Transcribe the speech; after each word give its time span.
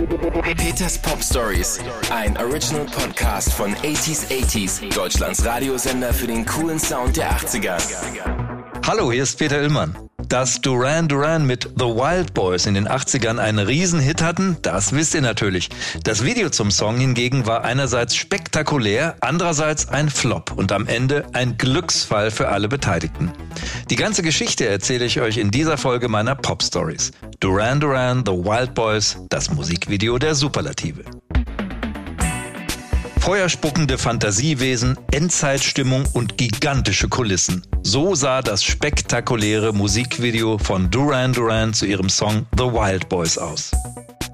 Peters 0.00 0.96
Pop 0.96 1.22
Stories, 1.22 1.78
ein 2.10 2.34
Original 2.38 2.86
Podcast 2.86 3.52
von 3.52 3.74
80s 3.74 4.28
80s, 4.28 4.94
Deutschlands 4.94 5.44
Radiosender 5.44 6.14
für 6.14 6.26
den 6.26 6.46
coolen 6.46 6.78
Sound 6.78 7.18
der 7.18 7.30
80er. 7.30 7.76
Hallo, 8.86 9.12
hier 9.12 9.24
ist 9.24 9.38
Peter 9.38 9.60
Illmann. 9.60 9.94
Dass 10.26 10.60
Duran 10.60 11.08
Duran 11.08 11.44
mit 11.44 11.68
The 11.76 11.84
Wild 11.84 12.32
Boys 12.32 12.64
in 12.64 12.74
den 12.74 12.88
80ern 12.88 13.38
einen 13.38 13.58
Riesenhit 13.58 14.22
hatten, 14.22 14.56
das 14.62 14.94
wisst 14.94 15.14
ihr 15.14 15.20
natürlich. 15.20 15.68
Das 16.04 16.24
Video 16.24 16.48
zum 16.48 16.70
Song 16.70 16.98
hingegen 16.98 17.46
war 17.46 17.64
einerseits 17.64 18.16
spektakulär, 18.16 19.16
andererseits 19.20 19.88
ein 19.88 20.08
Flop 20.08 20.52
und 20.56 20.72
am 20.72 20.86
Ende 20.86 21.26
ein 21.34 21.58
Glücksfall 21.58 22.30
für 22.30 22.48
alle 22.48 22.68
Beteiligten. 22.68 23.32
Die 23.90 23.96
ganze 23.96 24.22
Geschichte 24.22 24.66
erzähle 24.66 25.04
ich 25.04 25.20
euch 25.20 25.36
in 25.36 25.50
dieser 25.50 25.76
Folge 25.76 26.08
meiner 26.08 26.36
Pop 26.36 26.62
Stories. 26.62 27.10
Duran 27.40 27.80
Duran, 27.80 28.22
The 28.26 28.32
Wild 28.32 28.74
Boys, 28.74 29.16
das 29.30 29.50
Musikvideo 29.50 30.18
der 30.18 30.34
Superlative. 30.34 31.02
Feuerspuckende 33.18 33.96
Fantasiewesen, 33.96 34.98
Endzeitstimmung 35.10 36.04
und 36.12 36.36
gigantische 36.36 37.08
Kulissen. 37.08 37.62
So 37.82 38.14
sah 38.14 38.42
das 38.42 38.62
spektakuläre 38.62 39.72
Musikvideo 39.72 40.58
von 40.58 40.90
Duran 40.90 41.32
Duran 41.32 41.72
zu 41.72 41.86
ihrem 41.86 42.10
Song 42.10 42.44
The 42.58 42.64
Wild 42.64 43.08
Boys 43.08 43.38
aus. 43.38 43.70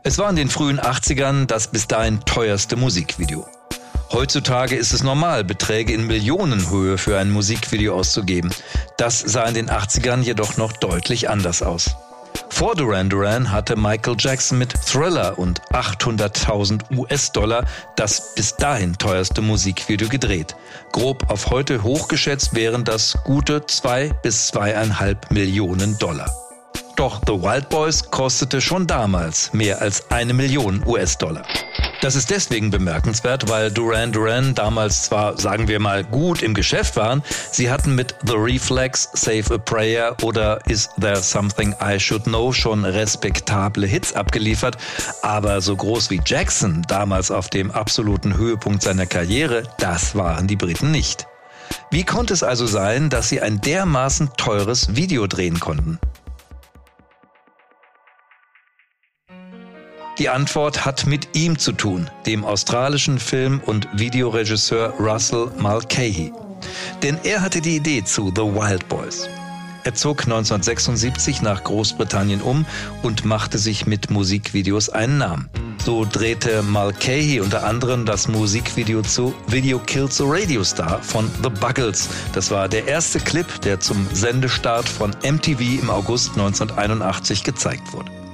Es 0.02 0.18
war 0.18 0.28
in 0.28 0.36
den 0.36 0.50
frühen 0.50 0.80
80ern 0.80 1.46
das 1.46 1.68
bis 1.68 1.86
dahin 1.86 2.18
teuerste 2.24 2.74
Musikvideo. 2.74 3.46
Heutzutage 4.10 4.74
ist 4.74 4.92
es 4.92 5.04
normal, 5.04 5.44
Beträge 5.44 5.92
in 5.92 6.08
Millionenhöhe 6.08 6.98
für 6.98 7.18
ein 7.18 7.30
Musikvideo 7.30 7.94
auszugeben. 7.94 8.50
Das 8.98 9.20
sah 9.20 9.44
in 9.44 9.54
den 9.54 9.70
80ern 9.70 10.22
jedoch 10.22 10.56
noch 10.56 10.72
deutlich 10.72 11.30
anders 11.30 11.62
aus. 11.62 11.94
Vor 12.56 12.74
Duran 12.74 13.10
Duran 13.10 13.52
hatte 13.52 13.76
Michael 13.76 14.16
Jackson 14.18 14.56
mit 14.56 14.72
Thriller 14.72 15.38
und 15.38 15.60
800.000 15.72 16.96
US-Dollar 16.96 17.66
das 17.96 18.34
bis 18.34 18.56
dahin 18.56 18.96
teuerste 18.96 19.42
Musikvideo 19.42 20.08
gedreht. 20.08 20.56
Grob 20.90 21.28
auf 21.28 21.50
heute 21.50 21.82
hochgeschätzt 21.82 22.54
wären 22.54 22.82
das 22.82 23.14
gute 23.24 23.66
zwei 23.66 24.08
bis 24.22 24.46
zweieinhalb 24.46 25.30
Millionen 25.30 25.98
Dollar. 25.98 26.34
Doch 26.96 27.20
The 27.26 27.34
Wild 27.34 27.68
Boys 27.68 28.10
kostete 28.10 28.62
schon 28.62 28.86
damals 28.86 29.52
mehr 29.52 29.82
als 29.82 30.10
eine 30.10 30.32
Million 30.32 30.82
US-Dollar. 30.86 31.44
Das 32.02 32.14
ist 32.14 32.30
deswegen 32.30 32.70
bemerkenswert, 32.70 33.48
weil 33.48 33.70
Duran 33.70 34.12
Duran 34.12 34.54
damals 34.54 35.04
zwar, 35.04 35.38
sagen 35.38 35.66
wir 35.66 35.80
mal, 35.80 36.04
gut 36.04 36.42
im 36.42 36.52
Geschäft 36.52 36.96
waren, 36.96 37.22
sie 37.50 37.70
hatten 37.70 37.94
mit 37.94 38.14
The 38.26 38.34
Reflex, 38.36 39.08
Save 39.14 39.54
a 39.54 39.58
Prayer 39.58 40.14
oder 40.22 40.60
Is 40.66 40.90
There 41.00 41.16
Something 41.16 41.74
I 41.82 41.98
Should 41.98 42.24
Know 42.24 42.52
schon 42.52 42.84
respektable 42.84 43.86
Hits 43.86 44.12
abgeliefert, 44.12 44.76
aber 45.22 45.60
so 45.60 45.74
groß 45.74 46.10
wie 46.10 46.20
Jackson 46.24 46.82
damals 46.86 47.30
auf 47.30 47.48
dem 47.48 47.70
absoluten 47.70 48.36
Höhepunkt 48.36 48.82
seiner 48.82 49.06
Karriere, 49.06 49.62
das 49.78 50.14
waren 50.14 50.46
die 50.46 50.56
Briten 50.56 50.90
nicht. 50.90 51.26
Wie 51.90 52.04
konnte 52.04 52.34
es 52.34 52.42
also 52.42 52.66
sein, 52.66 53.10
dass 53.10 53.28
sie 53.28 53.40
ein 53.40 53.60
dermaßen 53.60 54.32
teures 54.36 54.96
Video 54.96 55.26
drehen 55.26 55.58
konnten? 55.60 55.98
Die 60.18 60.30
Antwort 60.30 60.86
hat 60.86 61.06
mit 61.06 61.36
ihm 61.36 61.58
zu 61.58 61.72
tun, 61.72 62.08
dem 62.24 62.46
australischen 62.46 63.18
Film- 63.18 63.60
und 63.60 63.86
Videoregisseur 63.92 64.94
Russell 64.98 65.50
Mulcahy. 65.58 66.32
Denn 67.02 67.18
er 67.22 67.42
hatte 67.42 67.60
die 67.60 67.76
Idee 67.76 68.02
zu 68.02 68.32
The 68.34 68.40
Wild 68.40 68.88
Boys. 68.88 69.28
Er 69.84 69.94
zog 69.94 70.22
1976 70.22 71.42
nach 71.42 71.62
Großbritannien 71.64 72.40
um 72.40 72.64
und 73.02 73.26
machte 73.26 73.58
sich 73.58 73.86
mit 73.86 74.10
Musikvideos 74.10 74.88
einen 74.88 75.18
Namen. 75.18 75.50
So 75.84 76.06
drehte 76.10 76.62
Mulcahy 76.62 77.40
unter 77.40 77.64
anderem 77.64 78.06
das 78.06 78.26
Musikvideo 78.26 79.02
zu 79.02 79.34
Video 79.48 79.78
Kills 79.78 80.18
a 80.20 80.24
Radio 80.26 80.64
Star 80.64 81.00
von 81.02 81.30
The 81.42 81.50
Buggles. 81.50 82.08
Das 82.32 82.50
war 82.50 82.68
der 82.70 82.88
erste 82.88 83.20
Clip, 83.20 83.46
der 83.60 83.80
zum 83.80 84.08
Sendestart 84.14 84.88
von 84.88 85.10
MTV 85.22 85.82
im 85.82 85.90
August 85.90 86.30
1981 86.30 87.44
gezeigt 87.44 87.92
wurde. 87.92 88.25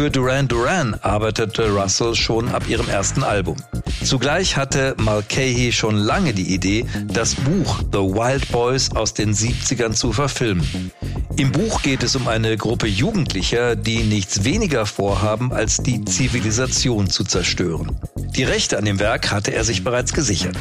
Für 0.00 0.10
Duran 0.10 0.48
Duran 0.48 0.94
arbeitete 1.02 1.68
Russell 1.68 2.14
schon 2.14 2.48
ab 2.48 2.66
ihrem 2.66 2.88
ersten 2.88 3.22
Album. 3.22 3.56
Zugleich 4.02 4.56
hatte 4.56 4.94
Mulcahy 4.96 5.72
schon 5.72 5.94
lange 5.94 6.32
die 6.32 6.54
Idee, 6.54 6.86
das 7.08 7.34
Buch 7.34 7.80
The 7.92 7.98
Wild 7.98 8.50
Boys 8.50 8.96
aus 8.96 9.12
den 9.12 9.34
70ern 9.34 9.92
zu 9.92 10.14
verfilmen. 10.14 10.90
Im 11.36 11.52
Buch 11.52 11.82
geht 11.82 12.02
es 12.02 12.16
um 12.16 12.28
eine 12.28 12.56
Gruppe 12.56 12.86
Jugendlicher, 12.86 13.76
die 13.76 13.98
nichts 13.98 14.42
weniger 14.42 14.86
vorhaben, 14.86 15.52
als 15.52 15.76
die 15.76 16.02
Zivilisation 16.02 17.10
zu 17.10 17.22
zerstören. 17.22 18.00
Die 18.16 18.44
Rechte 18.44 18.78
an 18.78 18.86
dem 18.86 19.00
Werk 19.00 19.30
hatte 19.30 19.52
er 19.52 19.64
sich 19.64 19.84
bereits 19.84 20.14
gesichert. 20.14 20.56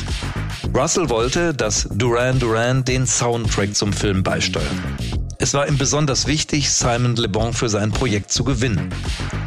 Russell 0.76 1.10
wollte, 1.10 1.54
dass 1.54 1.88
Duran 1.90 2.40
Duran 2.40 2.84
den 2.84 3.08
Soundtrack 3.08 3.74
zum 3.74 3.94
Film 3.94 4.22
beisteuert. 4.22 4.68
Es 5.42 5.54
war 5.54 5.70
ihm 5.70 5.78
besonders 5.78 6.28
wichtig, 6.28 6.70
Simon 6.70 7.16
Le 7.16 7.30
Bon 7.30 7.54
für 7.54 7.70
sein 7.70 7.92
Projekt 7.92 8.30
zu 8.30 8.44
gewinnen. 8.44 8.94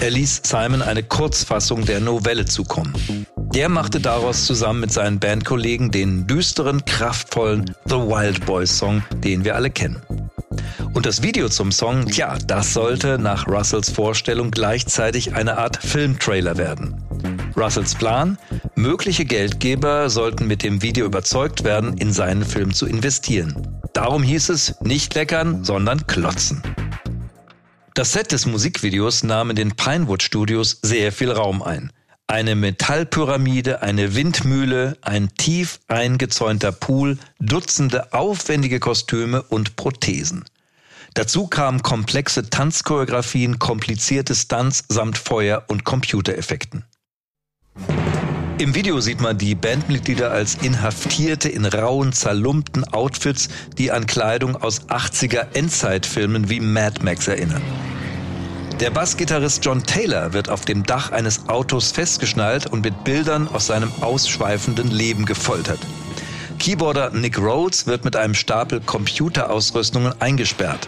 Er 0.01 0.09
ließ 0.09 0.41
Simon 0.43 0.81
eine 0.81 1.03
Kurzfassung 1.03 1.85
der 1.85 2.01
Novelle 2.01 2.47
zukommen. 2.47 2.95
Der 3.55 3.69
machte 3.69 4.01
daraus 4.01 4.47
zusammen 4.47 4.81
mit 4.81 4.91
seinen 4.91 5.21
Bandkollegen 5.21 5.91
den 5.91 6.27
düsteren, 6.27 6.83
kraftvollen 6.87 7.77
The 7.85 7.97
Wild 7.97 8.47
Boys 8.47 8.79
Song, 8.79 9.03
den 9.23 9.45
wir 9.45 9.55
alle 9.55 9.69
kennen. 9.69 10.01
Und 10.95 11.05
das 11.05 11.23
Video 11.23 11.51
zum 11.51 11.71
Song, 11.71 12.07
tja, 12.07 12.39
das 12.47 12.73
sollte 12.73 13.19
nach 13.19 13.47
Russells 13.47 13.91
Vorstellung 13.91 14.51
gleichzeitig 14.51 15.35
eine 15.35 15.59
Art 15.59 15.77
Filmtrailer 15.77 16.57
werden. 16.57 17.03
Russells 17.55 17.95
Plan? 17.95 18.39
Mögliche 18.77 19.27
Geldgeber 19.27 20.09
sollten 20.09 20.47
mit 20.47 20.63
dem 20.63 20.81
Video 20.81 21.05
überzeugt 21.05 21.65
werden, 21.65 21.99
in 21.99 22.15
seinen 22.15 22.47
Film 22.47 22.73
zu 22.73 22.87
investieren. 22.87 23.72
Darum 23.93 24.23
hieß 24.23 24.49
es 24.49 24.81
nicht 24.81 25.15
leckern, 25.15 25.65
sondern 25.65 26.07
klotzen. 26.07 26.63
Das 27.95 28.13
Set 28.13 28.33
des 28.33 28.47
Musikvideos 28.47 29.23
nahm 29.23 29.51
in 29.51 29.57
den 29.57 29.73
Pinewood 29.73 30.23
Studios 30.23 30.79
sehr 30.81 31.13
viel 31.13 31.31
Raum 31.31 31.63
ein. 31.63 31.93
Eine 32.27 32.55
Metallpyramide, 32.55 33.83
eine 33.83 34.15
Windmühle, 34.15 34.97
ein 35.03 35.29
tief 35.37 35.81
eingezäunter 35.89 36.73
Pool, 36.73 37.19
Dutzende 37.39 38.15
aufwendige 38.15 38.81
Kostüme 38.81 39.43
und 39.43 39.77
Prothesen. 39.77 40.45
Dazu 41.13 41.47
kamen 41.47 41.83
komplexe 41.83 42.49
Tanzchoreografien, 42.49 43.59
komplizierte 43.59 44.35
Stunts 44.35 44.85
samt 44.89 45.19
Feuer- 45.19 45.65
und 45.69 45.85
Computereffekten. 45.85 46.85
Im 48.63 48.77
Video 48.77 49.01
sieht 49.01 49.21
man 49.21 49.39
die 49.39 49.57
Bandmitglieder 49.57 50.31
als 50.31 50.55
Inhaftierte 50.55 51.49
in 51.49 51.65
rauen, 51.65 52.13
zerlumpten 52.13 52.85
Outfits, 52.85 53.49
die 53.77 53.91
an 53.91 54.07
Kleidung 54.07 54.55
aus 54.55 54.83
80er 54.83 55.49
Endzeitfilmen 55.55 56.49
wie 56.49 56.61
Mad 56.61 57.03
Max 57.03 57.27
erinnern. 57.27 57.61
Der 58.79 58.91
Bassgitarrist 58.91 59.65
John 59.65 59.83
Taylor 59.83 60.33
wird 60.33 60.49
auf 60.49 60.65
dem 60.65 60.85
Dach 60.85 61.11
eines 61.11 61.49
Autos 61.49 61.91
festgeschnallt 61.91 62.67
und 62.69 62.85
mit 62.85 63.03
Bildern 63.03 63.49
aus 63.49 63.67
seinem 63.67 63.91
ausschweifenden 64.01 64.93
Leben 64.93 65.27
gefoltert. 65.27 65.81
Keyboarder 66.63 67.11
Nick 67.11 67.41
Rhodes 67.41 67.89
wird 67.89 68.05
mit 68.05 68.15
einem 68.15 68.35
Stapel 68.35 68.81
Computerausrüstungen 68.81 70.15
eingesperrt. 70.21 70.87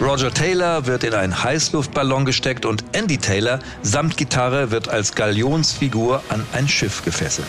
Roger 0.00 0.32
Taylor 0.32 0.86
wird 0.86 1.02
in 1.02 1.14
einen 1.14 1.42
Heißluftballon 1.42 2.24
gesteckt 2.24 2.64
und 2.64 2.84
Andy 2.92 3.18
Taylor 3.18 3.58
samt 3.82 4.16
Gitarre 4.16 4.70
wird 4.70 4.88
als 4.88 5.16
Galionsfigur 5.16 6.22
an 6.28 6.46
ein 6.52 6.68
Schiff 6.68 7.04
gefesselt. 7.04 7.48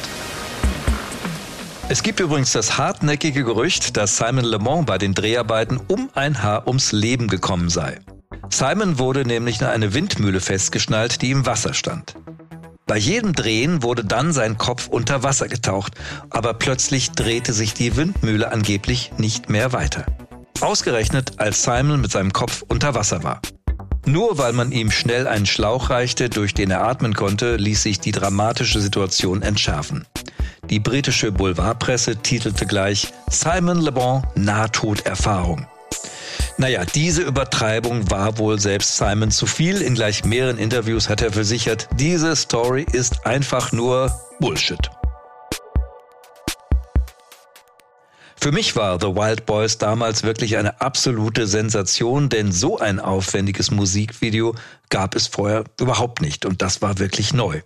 Es 1.88 2.02
gibt 2.02 2.20
übrigens 2.20 2.52
das 2.52 2.80
hartnäckige 2.80 3.44
Gerücht, 3.44 3.96
dass 3.96 4.18
Simon 4.18 4.46
Le 4.46 4.58
Mans 4.58 4.88
bei 4.88 4.98
den 4.98 5.14
Dreharbeiten 5.14 5.80
um 5.88 6.10
ein 6.16 6.42
Haar 6.42 6.66
ums 6.66 6.94
Leben 6.94 7.28
gekommen 7.28 7.70
sei. 7.70 8.00
Simon 8.50 8.98
wurde 8.98 9.24
nämlich 9.24 9.62
in 9.62 9.68
eine 9.68 9.94
Windmühle 9.94 10.40
festgeschnallt, 10.40 11.22
die 11.22 11.30
im 11.30 11.46
Wasser 11.46 11.76
stand. 11.76 12.16
Bei 12.88 12.98
jedem 12.98 13.34
Drehen 13.34 13.84
wurde 13.84 14.06
dann 14.06 14.32
sein 14.32 14.58
Kopf 14.58 14.88
unter 14.88 15.22
Wasser 15.22 15.50
getaucht, 15.50 15.94
aber 16.30 16.54
plötzlich 16.54 17.12
drehte 17.12 17.52
sich 17.52 17.74
die 17.74 17.98
Windmühle 17.98 18.50
angeblich 18.50 19.12
nicht 19.18 19.50
mehr 19.50 19.74
weiter. 19.74 20.06
Ausgerechnet, 20.62 21.34
als 21.38 21.64
Simon 21.64 22.00
mit 22.00 22.12
seinem 22.12 22.32
Kopf 22.32 22.64
unter 22.68 22.96
Wasser 22.96 23.24
war. 23.24 23.42
Nur 24.06 24.38
weil 24.38 24.54
man 24.54 24.72
ihm 24.72 24.90
schnell 24.90 25.28
einen 25.28 25.46
Schlauch 25.46 25.90
reichte, 25.90 26.30
durch 26.30 26.54
den 26.54 26.72
er 26.72 26.88
atmen 26.88 27.14
konnte, 27.14 27.58
ließ 27.58 27.84
sich 27.84 28.00
die 28.00 28.14
dramatische 28.14 28.80
Situation 28.80 29.42
entschärfen. 29.42 30.06
Die 30.70 30.80
britische 30.80 31.34
Boulevardpresse 31.34 32.16
titelte 32.16 32.66
gleich 32.66 33.14
Simon 33.30 33.82
Le 33.82 33.92
Bon 33.92 34.24
Nahtoderfahrung. 34.36 35.68
Naja, 36.60 36.86
diese 36.86 37.22
Übertreibung 37.22 38.10
war 38.10 38.40
wohl 38.40 38.60
selbst 38.60 38.98
Simon 38.98 39.30
zu 39.30 39.46
viel. 39.46 39.80
In 39.80 39.94
gleich 39.94 40.26
mehreren 40.26 40.58
Interviews 40.58 41.08
hat 41.08 41.22
er 41.22 41.32
versichert, 41.32 41.88
diese 42.00 42.36
Story 42.36 42.84
ist 42.92 43.28
einfach 43.28 43.72
nur 43.72 44.12
Bullshit. 44.40 44.90
Für 48.40 48.52
mich 48.52 48.76
war 48.76 49.00
The 49.00 49.08
Wild 49.08 49.46
Boys 49.46 49.78
damals 49.78 50.24
wirklich 50.24 50.58
eine 50.58 50.82
absolute 50.82 51.46
Sensation, 51.46 52.28
denn 52.30 52.52
so 52.52 52.80
ein 52.80 53.00
aufwendiges 53.00 53.70
Musikvideo 53.70 54.56
gab 54.90 55.16
es 55.16 55.28
vorher 55.28 55.64
überhaupt 55.80 56.22
nicht 56.22 56.44
und 56.44 56.64
das 56.64 56.82
war 56.82 56.98
wirklich 56.98 57.34
neu. 57.34 57.62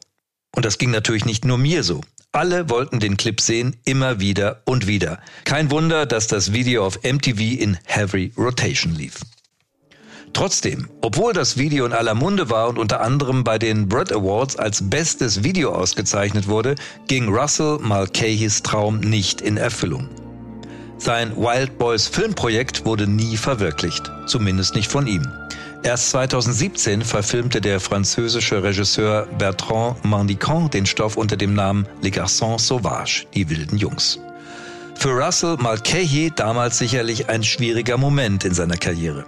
Und 0.53 0.65
das 0.65 0.77
ging 0.77 0.91
natürlich 0.91 1.23
nicht 1.23 1.45
nur 1.45 1.57
mir 1.57 1.83
so. 1.83 2.01
Alle 2.33 2.69
wollten 2.69 3.01
den 3.01 3.17
Clip 3.17 3.41
sehen, 3.41 3.75
immer 3.83 4.21
wieder 4.21 4.61
und 4.63 4.87
wieder. 4.87 5.19
Kein 5.43 5.69
Wunder, 5.69 6.05
dass 6.05 6.27
das 6.27 6.53
Video 6.53 6.85
auf 6.85 7.03
MTV 7.03 7.39
in 7.59 7.77
Heavy 7.83 8.31
Rotation 8.37 8.95
lief. 8.95 9.19
Trotzdem, 10.31 10.87
obwohl 11.01 11.33
das 11.33 11.57
Video 11.57 11.85
in 11.85 11.91
aller 11.91 12.15
Munde 12.15 12.49
war 12.49 12.69
und 12.69 12.79
unter 12.79 13.01
anderem 13.01 13.43
bei 13.43 13.59
den 13.59 13.89
Brit 13.89 14.13
Awards 14.13 14.55
als 14.55 14.89
bestes 14.89 15.43
Video 15.43 15.73
ausgezeichnet 15.73 16.47
wurde, 16.47 16.75
ging 17.09 17.27
Russell 17.27 17.79
Mulcahy's 17.81 18.63
Traum 18.63 19.01
nicht 19.01 19.41
in 19.41 19.57
Erfüllung. 19.57 20.07
Sein 20.97 21.35
Wild 21.35 21.77
Boys 21.77 22.07
Filmprojekt 22.07 22.85
wurde 22.85 23.07
nie 23.07 23.35
verwirklicht, 23.35 24.09
zumindest 24.25 24.73
nicht 24.75 24.89
von 24.89 25.05
ihm. 25.05 25.27
Erst 25.83 26.11
2017 26.11 27.01
verfilmte 27.01 27.59
der 27.59 27.79
französische 27.79 28.61
Regisseur 28.61 29.27
Bertrand 29.39 30.05
Mandicant 30.05 30.71
den 30.75 30.85
Stoff 30.85 31.17
unter 31.17 31.35
dem 31.35 31.55
Namen 31.55 31.87
Les 32.03 32.11
Garçons 32.11 32.59
Sauvages, 32.59 33.25
die 33.33 33.49
wilden 33.49 33.77
Jungs. 33.77 34.19
Für 34.93 35.09
Russell 35.09 35.57
Mulcahy 35.59 36.31
damals 36.35 36.77
sicherlich 36.77 37.29
ein 37.29 37.43
schwieriger 37.43 37.97
Moment 37.97 38.45
in 38.45 38.53
seiner 38.53 38.77
Karriere. 38.77 39.25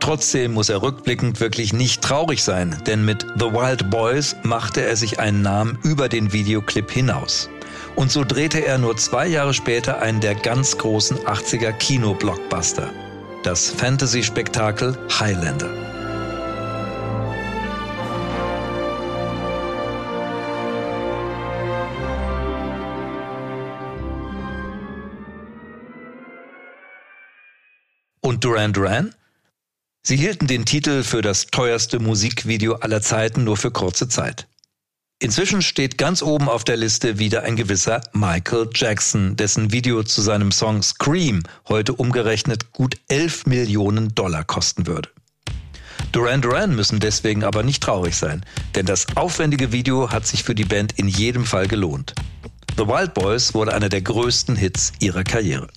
Trotzdem 0.00 0.54
muss 0.54 0.70
er 0.70 0.80
rückblickend 0.80 1.40
wirklich 1.40 1.74
nicht 1.74 2.00
traurig 2.02 2.42
sein, 2.42 2.74
denn 2.86 3.04
mit 3.04 3.26
The 3.38 3.52
Wild 3.52 3.90
Boys 3.90 4.34
machte 4.42 4.80
er 4.80 4.96
sich 4.96 5.20
einen 5.20 5.42
Namen 5.42 5.78
über 5.82 6.08
den 6.08 6.32
Videoclip 6.32 6.90
hinaus. 6.90 7.50
Und 7.96 8.10
so 8.10 8.24
drehte 8.24 8.64
er 8.64 8.78
nur 8.78 8.96
zwei 8.96 9.26
Jahre 9.26 9.52
später 9.52 10.00
einen 10.00 10.20
der 10.20 10.36
ganz 10.36 10.78
großen 10.78 11.18
80er 11.18 11.72
Kino-Blockbuster, 11.72 12.90
das 13.42 13.70
Fantasy-Spektakel 13.70 14.96
Highlander. 15.18 15.68
Und 28.20 28.44
Duran 28.44 28.72
Duran? 28.72 29.14
Sie 30.04 30.16
hielten 30.16 30.46
den 30.46 30.64
Titel 30.64 31.02
für 31.02 31.22
das 31.22 31.46
teuerste 31.46 31.98
Musikvideo 31.98 32.74
aller 32.74 33.02
Zeiten 33.02 33.44
nur 33.44 33.56
für 33.56 33.70
kurze 33.70 34.08
Zeit. 34.08 34.48
Inzwischen 35.22 35.62
steht 35.62 35.98
ganz 35.98 36.20
oben 36.20 36.48
auf 36.48 36.64
der 36.64 36.76
Liste 36.76 37.20
wieder 37.20 37.44
ein 37.44 37.54
gewisser 37.54 38.00
Michael 38.12 38.68
Jackson, 38.74 39.36
dessen 39.36 39.70
Video 39.70 40.02
zu 40.02 40.20
seinem 40.20 40.50
Song 40.50 40.82
Scream 40.82 41.44
heute 41.68 41.92
umgerechnet 41.92 42.72
gut 42.72 42.96
11 43.06 43.46
Millionen 43.46 44.16
Dollar 44.16 44.42
kosten 44.42 44.88
würde. 44.88 45.10
Duran 46.10 46.42
Duran 46.42 46.74
müssen 46.74 46.98
deswegen 46.98 47.44
aber 47.44 47.62
nicht 47.62 47.84
traurig 47.84 48.16
sein, 48.16 48.44
denn 48.74 48.84
das 48.84 49.06
aufwendige 49.14 49.70
Video 49.70 50.10
hat 50.10 50.26
sich 50.26 50.42
für 50.42 50.56
die 50.56 50.64
Band 50.64 50.98
in 50.98 51.06
jedem 51.06 51.44
Fall 51.44 51.68
gelohnt. 51.68 52.16
The 52.76 52.88
Wild 52.88 53.14
Boys 53.14 53.54
wurde 53.54 53.74
einer 53.74 53.90
der 53.90 54.02
größten 54.02 54.56
Hits 54.56 54.92
ihrer 54.98 55.22
Karriere. 55.22 55.68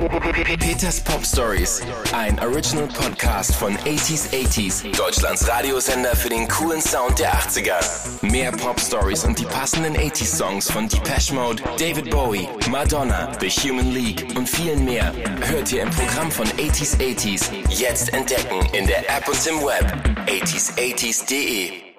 Peters 0.00 0.98
Pop 1.00 1.26
Stories, 1.26 1.82
ein 2.14 2.38
Original 2.40 2.86
Podcast 2.86 3.54
von 3.54 3.76
80s 3.76 4.30
80s, 4.30 4.96
Deutschlands 4.96 5.46
Radiosender 5.46 6.16
für 6.16 6.30
den 6.30 6.48
coolen 6.48 6.80
Sound 6.80 7.18
der 7.18 7.30
80er. 7.34 7.74
Mehr 8.22 8.50
Pop 8.50 8.80
Stories 8.80 9.24
und 9.24 9.38
die 9.38 9.44
passenden 9.44 9.94
80s 9.94 10.36
Songs 10.36 10.70
von 10.70 10.88
Depeche 10.88 11.34
Mode, 11.34 11.62
David 11.78 12.10
Bowie, 12.10 12.48
Madonna, 12.70 13.30
The 13.40 13.50
Human 13.50 13.92
League 13.92 14.26
und 14.36 14.48
vielen 14.48 14.86
mehr 14.86 15.12
hört 15.42 15.70
ihr 15.70 15.82
im 15.82 15.90
Programm 15.90 16.30
von 16.30 16.46
80s 16.46 16.96
80s. 16.96 17.50
Jetzt 17.68 18.14
entdecken 18.14 18.66
in 18.72 18.86
der 18.86 19.00
App 19.10 19.28
und 19.28 19.46
im 19.46 19.60
Web 19.62 19.84
80s80s.de. 20.26 21.89